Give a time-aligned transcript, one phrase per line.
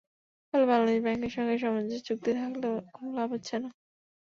[0.47, 3.69] ফলে বাংলাদেশ ব্যাংকের সঙ্গে সমঝোতা চুক্তি থাকলেও কোনো লাভ হচ্ছে না।